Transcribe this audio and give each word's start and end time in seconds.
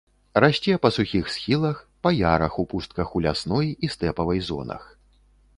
Расце 0.43 0.77
па 0.85 0.89
сухіх 0.95 1.29
схілах, 1.33 1.83
па 2.07 2.13
ярах 2.21 2.53
ў 2.63 2.71
пустках 2.73 3.09
ў 3.17 3.19
лясной 3.29 3.67
і 3.89 3.91
стэпавай 3.97 4.39
зонах. 4.49 4.83